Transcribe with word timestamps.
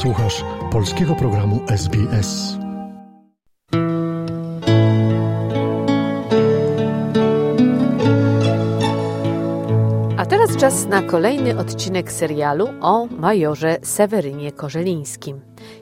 Słuchasz 0.00 0.44
polskiego 0.72 1.14
programu 1.14 1.60
SBS. 1.68 2.58
A 10.16 10.26
teraz 10.26 10.56
czas 10.56 10.86
na 10.86 11.02
kolejny 11.02 11.58
odcinek 11.58 12.12
serialu 12.12 12.68
o 12.80 13.06
majorze 13.06 13.76
Sewerynie 13.82 14.52
Korzelińskim, 14.52 15.40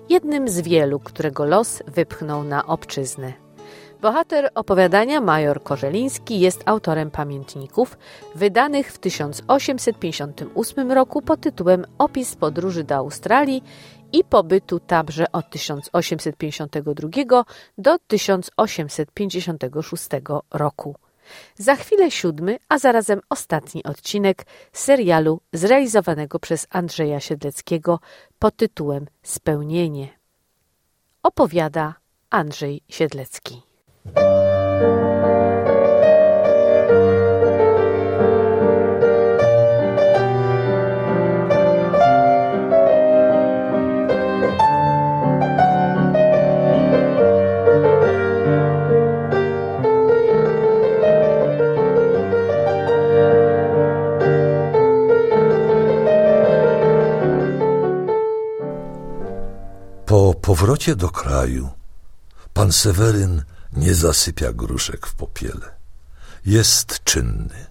jednym 0.08 0.48
z 0.48 0.60
wielu, 0.60 1.00
którego 1.00 1.44
los 1.44 1.82
wypchnął 1.86 2.44
na 2.44 2.66
obczyznę. 2.66 3.48
Bohater 4.00 4.50
opowiadania 4.54 5.20
major 5.20 5.62
Korzeliński 5.62 6.40
jest 6.40 6.62
autorem 6.66 7.10
pamiętników 7.10 7.98
wydanych 8.34 8.92
w 8.92 8.98
1858 8.98 10.92
roku 10.92 11.22
pod 11.22 11.40
tytułem 11.40 11.84
Opis 11.98 12.36
podróży 12.36 12.84
do 12.84 12.94
Australii 12.94 13.62
i 14.12 14.24
pobytu 14.24 14.80
tamże 14.80 15.32
od 15.32 15.50
1852 15.50 17.44
do 17.78 17.98
1856 17.98 20.08
roku. 20.50 20.94
Za 21.54 21.76
chwilę 21.76 22.10
siódmy, 22.10 22.58
a 22.68 22.78
zarazem 22.78 23.20
ostatni 23.30 23.84
odcinek 23.84 24.46
serialu 24.72 25.40
zrealizowanego 25.52 26.38
przez 26.38 26.66
Andrzeja 26.70 27.20
Siedleckiego 27.20 28.00
pod 28.38 28.56
tytułem 28.56 29.06
Spełnienie. 29.22 30.08
Opowiada 31.22 31.94
Andrzej 32.30 32.82
Siedlecki. 32.88 33.67
Powrocie 60.58 60.96
do 60.96 61.08
kraju 61.08 61.68
pan 62.54 62.72
Seweryn 62.72 63.42
nie 63.72 63.94
zasypia 63.94 64.52
gruszek 64.52 65.06
w 65.06 65.14
popiele. 65.14 65.76
Jest 66.46 67.04
czynny. 67.04 67.66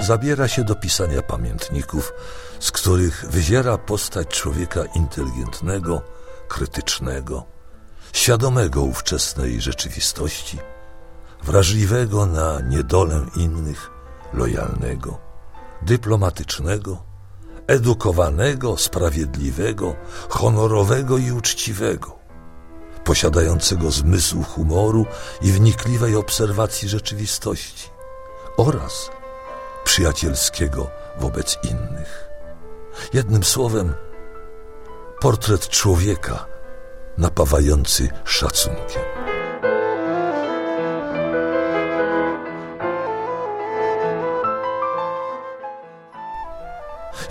Zabiera 0.00 0.48
się 0.48 0.64
do 0.64 0.74
pisania 0.74 1.22
pamiętników, 1.22 2.12
z 2.60 2.70
których 2.70 3.24
wyziera 3.30 3.78
postać 3.78 4.28
człowieka 4.28 4.84
inteligentnego, 4.94 6.02
krytycznego, 6.48 7.44
świadomego 8.12 8.82
ówczesnej 8.82 9.60
rzeczywistości, 9.60 10.58
wrażliwego 11.42 12.26
na 12.26 12.60
niedolę 12.60 13.26
innych, 13.36 13.90
lojalnego, 14.32 15.23
dyplomatycznego, 15.84 17.02
edukowanego, 17.66 18.76
sprawiedliwego, 18.76 19.96
honorowego 20.28 21.18
i 21.18 21.32
uczciwego, 21.32 22.18
posiadającego 23.04 23.90
zmysł 23.90 24.42
humoru 24.42 25.06
i 25.42 25.52
wnikliwej 25.52 26.16
obserwacji 26.16 26.88
rzeczywistości 26.88 27.88
oraz 28.56 29.10
przyjacielskiego 29.84 30.90
wobec 31.20 31.58
innych. 31.64 32.28
Jednym 33.12 33.44
słowem, 33.44 33.94
portret 35.20 35.68
człowieka 35.68 36.46
napawający 37.18 38.08
szacunkiem. 38.24 39.33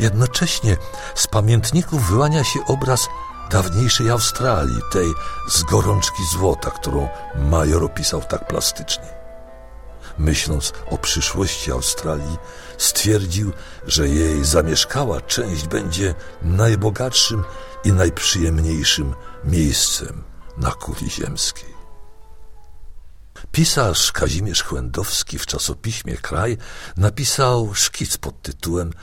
Jednocześnie 0.04 0.78
z 1.16 1.28
pamiętników 1.28 2.10
wyłania 2.10 2.44
się 2.44 2.66
obraz 2.66 3.08
dawniejszej 3.52 4.10
Australii, 4.10 4.82
tej 4.92 5.14
z 5.50 5.64
gorączki 5.64 6.24
złota, 6.32 6.72
którą 6.72 7.10
major 7.36 7.84
opisał 7.84 8.22
tak 8.22 8.48
plastycznie. 8.48 9.08
Myśląc 10.18 10.74
o 10.90 10.98
przyszłości 10.98 11.72
Australii, 11.72 12.38
stwierdził, 12.78 13.52
że 13.88 14.08
jej 14.08 14.46
zamieszkała 14.46 15.22
część 15.22 15.68
będzie 15.68 16.16
najbogatszym 16.42 17.44
i 17.84 17.92
najprzyjemniejszym 17.92 19.16
miejscem 19.44 20.24
na 20.58 20.72
kuli 20.72 21.10
ziemskiej. 21.10 21.74
Pisarz 23.52 24.12
Kazimierz 24.12 24.64
Chłędowski 24.64 25.40
w 25.40 25.46
czasopiśmie 25.46 26.18
Kraj 26.18 26.58
napisał 26.98 27.74
szkic 27.74 28.18
pod 28.18 28.42
tytułem 28.42 28.94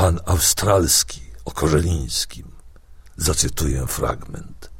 Pan 0.00 0.20
Australski 0.26 1.20
o 1.44 1.50
Korzelińskim. 1.50 2.50
Zacytuję 3.16 3.86
fragment. 3.86 4.70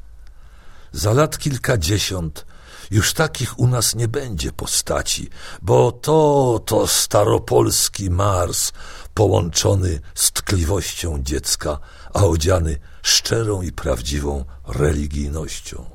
Za 0.92 1.12
lat 1.12 1.38
kilkadziesiąt 1.38 2.46
już 2.90 3.14
takich 3.14 3.58
u 3.58 3.66
nas 3.66 3.94
nie 3.94 4.08
będzie 4.08 4.52
postaci, 4.52 5.30
bo 5.62 5.92
to 5.92 6.60
to 6.66 6.86
staropolski 6.86 8.10
Mars 8.10 8.72
połączony 9.14 10.00
z 10.14 10.32
tkliwością 10.32 11.22
dziecka, 11.22 11.78
a 12.14 12.24
odziany 12.24 12.78
szczerą 13.02 13.62
i 13.62 13.72
prawdziwą 13.72 14.44
religijnością. 14.66 15.90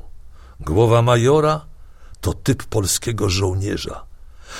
Głowa 0.59 1.01
majora 1.01 1.65
to 2.21 2.33
typ 2.33 2.63
polskiego 2.63 3.29
żołnierza. 3.29 4.05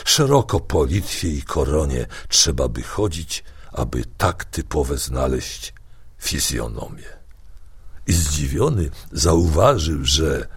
Szeroko 0.06 0.60
po 0.60 0.86
Litwie 0.86 1.30
i 1.30 1.42
koronie 1.42 2.08
trzeba 2.30 2.68
by 2.68 2.84
chodzić, 2.84 3.44
aby 3.76 4.04
tak 4.18 4.46
typowe 4.46 4.98
znaleźć 4.98 5.74
fizjonomię. 6.18 7.10
I 8.08 8.14
zdziwiony 8.14 8.90
zauważył, 9.12 10.06
że 10.06 10.48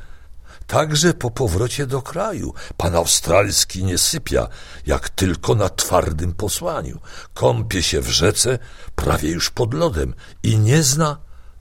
także 0.67 1.15
po 1.15 1.31
powrocie 1.31 1.87
do 1.87 2.03
kraju 2.03 2.55
pan 2.77 2.97
australski 2.97 3.85
nie 3.85 3.99
sypia, 3.99 4.49
jak 4.87 5.09
tylko 5.09 5.55
na 5.55 5.69
twardym 5.69 6.35
posłaniu. 6.35 7.01
Kąpie 7.35 7.83
się 7.83 8.01
w 8.01 8.09
rzece 8.09 8.59
prawie 8.95 9.31
już 9.31 9.51
pod 9.51 9.75
lodem 9.75 10.15
i 10.43 10.59
nie 10.59 10.83
zna, 10.83 11.17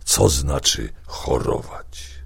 co 0.06 0.30
znaczy 0.30 0.90
chorować. 1.06 2.17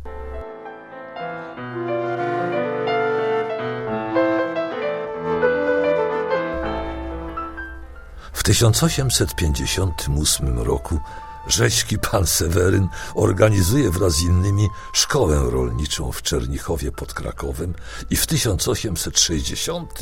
1858 8.52 10.60
roku 10.60 11.00
rzeźki 11.48 12.00
pan 12.00 12.28
Seweryn 12.28 12.88
organizuje 13.16 13.92
wraz 13.92 14.14
z 14.14 14.22
innymi 14.22 14.68
szkołę 14.94 15.52
rolniczą 15.52 16.12
w 16.12 16.22
Czernichowie 16.22 16.92
pod 16.92 17.14
Krakowem 17.14 17.74
i 18.10 18.16
w 18.16 18.28
1860 18.28 20.00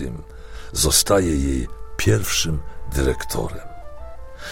zostaje 0.73 1.35
jej 1.35 1.67
pierwszym 1.97 2.59
dyrektorem. 2.93 3.67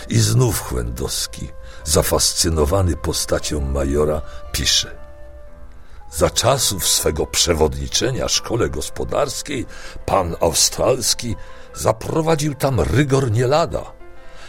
I 0.09 0.19
znów 0.19 0.59
Chłędowski, 0.59 1.50
zafascynowany 1.84 2.96
postacią 2.96 3.62
majora, 3.62 4.22
pisze– 4.52 4.97
za 6.12 6.29
czasów 6.29 6.88
swego 6.88 7.25
przewodniczenia 7.25 8.28
szkole 8.28 8.69
gospodarskiej 8.69 9.66
pan 10.06 10.35
australski 10.40 11.35
zaprowadził 11.78 12.56
tam 12.56 12.82
rygor 12.82 13.32
nie 13.32 13.47
lada. 13.47 13.97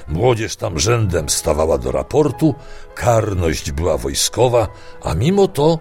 Młodzież 0.08 0.56
tam 0.56 0.78
rzędem 0.78 1.28
stawała 1.28 1.78
do 1.78 1.92
raportu, 1.92 2.54
karność 2.94 3.72
była 3.72 3.96
wojskowa, 3.96 4.68
a 5.02 5.14
mimo 5.14 5.48
to 5.48 5.78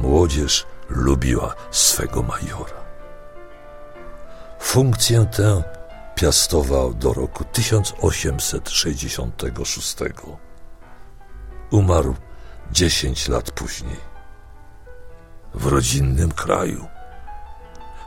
młodzież 0.00 0.66
lubiła 0.88 1.54
swego 1.70 2.22
majora. 2.22 2.82
Funkcję 4.60 5.26
tę 5.36 5.62
piastował 6.14 6.94
do 6.94 7.12
roku 7.12 7.44
1866. 7.44 9.96
Umarł 11.70 12.14
dziesięć 12.72 13.28
lat 13.28 13.50
później 13.50 14.12
w 15.54 15.66
rodzinnym 15.66 16.32
kraju, 16.32 16.86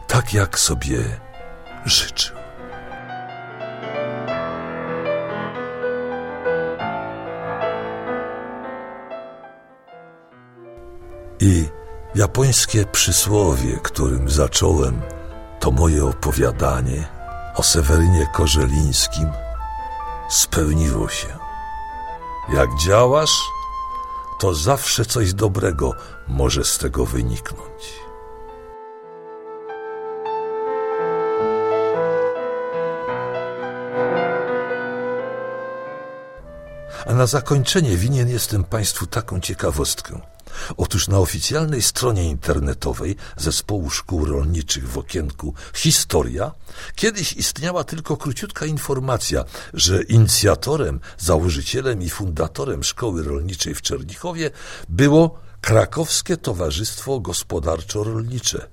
tak 0.07 0.33
jak 0.33 0.59
sobie 0.59 1.19
życzył. 1.85 2.44
I 11.39 11.69
japońskie 12.15 12.85
przysłowie, 12.85 13.79
którym 13.83 14.29
zacząłem 14.29 15.01
to 15.59 15.71
moje 15.71 16.05
opowiadanie 16.05 17.07
o 17.55 17.63
Sewerynie 17.63 18.27
Korzelińskim, 18.33 19.29
spełniło 20.29 21.09
się. 21.09 21.27
Jak 22.53 22.69
działasz, 22.85 23.41
to 24.39 24.53
zawsze 24.53 25.05
coś 25.05 25.33
dobrego 25.33 25.93
może 26.27 26.63
z 26.63 26.77
tego 26.77 27.05
wyniknąć. 27.05 28.05
A 37.07 37.13
na 37.13 37.25
zakończenie 37.25 37.97
winien 37.97 38.29
jestem 38.29 38.63
Państwu 38.63 39.07
taką 39.07 39.39
ciekawostkę. 39.39 40.34
Otóż 40.77 41.07
na 41.07 41.19
oficjalnej 41.19 41.81
stronie 41.81 42.29
internetowej 42.29 43.15
Zespołu 43.37 43.89
Szkół 43.89 44.25
Rolniczych 44.25 44.89
w 44.89 44.97
okienku 44.97 45.53
Historia 45.73 46.51
kiedyś 46.95 47.33
istniała 47.33 47.83
tylko 47.83 48.17
króciutka 48.17 48.65
informacja, 48.65 49.45
że 49.73 50.03
inicjatorem, 50.03 50.99
założycielem 51.17 52.01
i 52.01 52.09
fundatorem 52.09 52.83
Szkoły 52.83 53.23
Rolniczej 53.23 53.75
w 53.75 53.81
Czernichowie 53.81 54.51
było 54.89 55.39
Krakowskie 55.61 56.37
Towarzystwo 56.37 57.19
Gospodarczo-Rolnicze, 57.19 58.67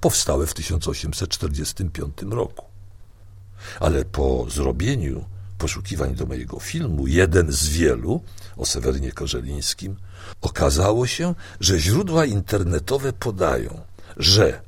powstałe 0.00 0.46
w 0.46 0.54
1845 0.54 2.16
roku. 2.30 2.64
Ale 3.80 4.04
po 4.04 4.46
zrobieniu 4.50 5.24
poszukiwań 5.58 6.14
do 6.14 6.26
mojego 6.26 6.60
filmu, 6.60 7.06
jeden 7.06 7.52
z 7.52 7.68
wielu 7.68 8.20
o 8.56 8.66
Sewerynie 8.66 9.12
Korzelińskim, 9.12 9.96
okazało 10.40 11.06
się, 11.06 11.34
że 11.60 11.80
źródła 11.80 12.24
internetowe 12.24 13.12
podają, 13.12 13.80
że 14.16 14.60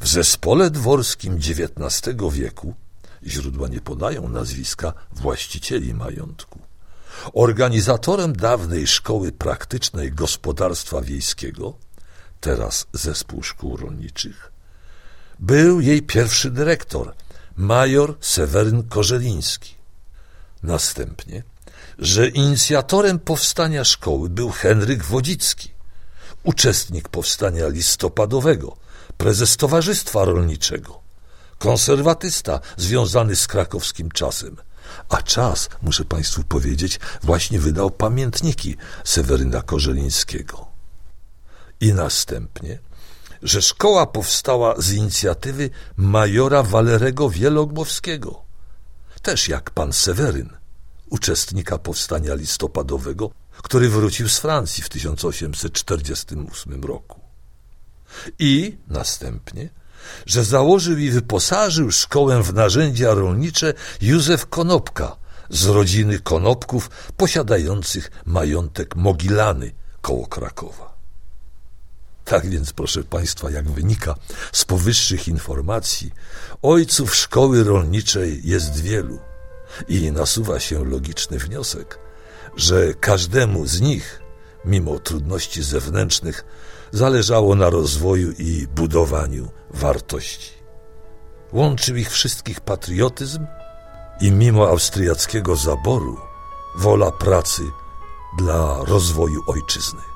w 0.00 0.08
zespole 0.08 0.70
dworskim 0.70 1.34
XIX 1.34 2.16
wieku 2.32 2.74
źródła 3.26 3.68
nie 3.68 3.80
podają 3.80 4.28
nazwiska 4.28 4.92
właścicieli 5.12 5.94
majątku. 5.94 6.58
Organizatorem 7.32 8.36
dawnej 8.36 8.86
szkoły 8.86 9.32
praktycznej 9.32 10.12
gospodarstwa 10.12 11.00
wiejskiego, 11.00 11.74
teraz 12.40 12.86
zespół 12.92 13.42
szkół 13.42 13.76
rolniczych, 13.76 14.52
był 15.38 15.80
jej 15.80 16.02
pierwszy 16.02 16.50
dyrektor, 16.50 17.14
major 17.56 18.14
Seweryn 18.20 18.88
Korzeliński. 18.88 19.75
Następnie, 20.62 21.42
że 21.98 22.28
inicjatorem 22.28 23.18
powstania 23.18 23.84
szkoły 23.84 24.28
był 24.28 24.50
Henryk 24.50 25.04
Wodzicki, 25.04 25.70
uczestnik 26.42 27.08
powstania 27.08 27.68
listopadowego, 27.68 28.76
prezes 29.16 29.56
Towarzystwa 29.56 30.24
Rolniczego, 30.24 31.00
konserwatysta 31.58 32.60
związany 32.76 33.36
z 33.36 33.46
krakowskim 33.46 34.10
czasem. 34.10 34.56
A 35.08 35.22
czas, 35.22 35.68
muszę 35.82 36.04
Państwu 36.04 36.44
powiedzieć, 36.44 37.00
właśnie 37.22 37.60
wydał 37.60 37.90
pamiętniki 37.90 38.76
Seweryna 39.04 39.62
Korzelińskiego. 39.62 40.66
I 41.80 41.94
następnie, 41.94 42.78
że 43.42 43.62
szkoła 43.62 44.06
powstała 44.06 44.74
z 44.78 44.92
inicjatywy 44.92 45.70
majora 45.96 46.62
Walerego 46.62 47.30
Wielogłowskiego, 47.30 48.45
też 49.26 49.48
jak 49.48 49.70
pan 49.70 49.92
Seweryn, 49.92 50.50
uczestnika 51.10 51.78
powstania 51.78 52.34
listopadowego, 52.34 53.30
który 53.62 53.88
wrócił 53.88 54.28
z 54.28 54.38
Francji 54.38 54.82
w 54.82 54.88
1848 54.88 56.84
roku. 56.84 57.20
I 58.38 58.76
następnie, 58.88 59.68
że 60.26 60.44
założył 60.44 60.98
i 60.98 61.10
wyposażył 61.10 61.90
szkołę 61.90 62.42
w 62.42 62.54
narzędzia 62.54 63.14
rolnicze 63.14 63.74
Józef 64.00 64.46
Konopka 64.46 65.16
z 65.50 65.66
rodziny 65.66 66.18
Konopków 66.18 66.90
posiadających 67.16 68.10
majątek 68.26 68.96
Mogilany 68.96 69.72
koło 70.00 70.26
Krakowa. 70.26 70.95
Tak 72.26 72.48
więc, 72.48 72.72
proszę 72.72 73.04
Państwa, 73.04 73.50
jak 73.50 73.70
wynika 73.70 74.14
z 74.52 74.64
powyższych 74.64 75.28
informacji, 75.28 76.12
ojców 76.62 77.14
szkoły 77.14 77.64
rolniczej 77.64 78.40
jest 78.44 78.80
wielu 78.82 79.18
i 79.88 80.12
nasuwa 80.12 80.60
się 80.60 80.84
logiczny 80.84 81.38
wniosek, 81.38 81.98
że 82.56 82.94
każdemu 82.94 83.66
z 83.66 83.80
nich, 83.80 84.20
mimo 84.64 84.98
trudności 84.98 85.62
zewnętrznych, 85.62 86.44
zależało 86.92 87.54
na 87.54 87.70
rozwoju 87.70 88.32
i 88.38 88.66
budowaniu 88.66 89.50
wartości. 89.70 90.52
Łączył 91.52 91.96
ich 91.96 92.10
wszystkich 92.10 92.60
patriotyzm 92.60 93.46
i 94.20 94.32
mimo 94.32 94.68
austriackiego 94.68 95.56
zaboru 95.56 96.18
wola 96.76 97.10
pracy 97.10 97.62
dla 98.38 98.84
rozwoju 98.84 99.42
ojczyzny. 99.46 100.15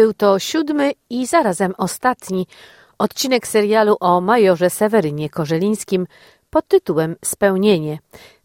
Był 0.00 0.14
to 0.14 0.38
siódmy 0.38 0.92
i 1.10 1.26
zarazem 1.26 1.74
ostatni 1.78 2.46
odcinek 2.98 3.46
serialu 3.46 3.96
o 4.00 4.20
majorze 4.20 4.70
Sewerynie 4.70 5.30
Korzelińskim 5.30 6.06
pod 6.50 6.68
tytułem 6.68 7.16
Spełnienie. 7.24 7.98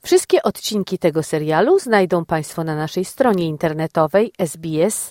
Wszystkie 0.03 0.43
odcinki 0.43 0.97
tego 0.97 1.23
serialu 1.23 1.79
znajdą 1.79 2.25
Państwo 2.25 2.63
na 2.63 2.75
naszej 2.75 3.05
stronie 3.05 3.45
internetowej 3.45 4.31
sbs.com.au 4.39 5.07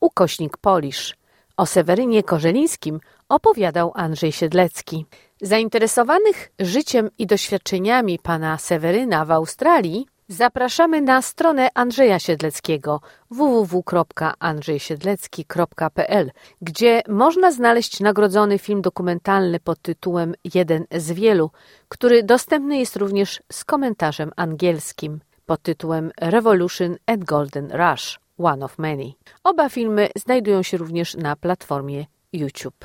ukośnik 0.00 0.56
Polisz. 0.56 1.14
O 1.56 1.66
Sewerynie 1.66 2.22
Korzelińskim 2.22 3.00
opowiadał 3.28 3.92
Andrzej 3.94 4.32
Siedlecki. 4.32 5.06
Zainteresowanych 5.42 6.52
życiem 6.58 7.10
i 7.18 7.26
doświadczeniami 7.26 8.18
pana 8.18 8.58
Seweryna 8.58 9.24
w 9.24 9.30
Australii 9.30 10.06
Zapraszamy 10.28 11.02
na 11.02 11.22
stronę 11.22 11.68
Andrzeja 11.74 12.18
Siedleckiego 12.18 13.00
www.andrzejsiedlecki.pl, 13.30 16.30
gdzie 16.62 17.02
można 17.08 17.52
znaleźć 17.52 18.00
nagrodzony 18.00 18.58
film 18.58 18.82
dokumentalny 18.82 19.60
pod 19.60 19.82
tytułem 19.82 20.34
Jeden 20.54 20.84
z 20.90 21.12
wielu, 21.12 21.50
który 21.88 22.22
dostępny 22.22 22.78
jest 22.78 22.96
również 22.96 23.42
z 23.52 23.64
komentarzem 23.64 24.32
angielskim 24.36 25.20
pod 25.46 25.62
tytułem 25.62 26.10
Revolution 26.20 26.96
and 27.06 27.24
Golden 27.24 27.72
Rush 27.72 28.20
One 28.38 28.64
of 28.64 28.78
Many. 28.78 29.12
Oba 29.44 29.68
filmy 29.68 30.08
znajdują 30.16 30.62
się 30.62 30.76
również 30.76 31.14
na 31.14 31.36
platformie 31.36 32.06
YouTube. 32.32 32.84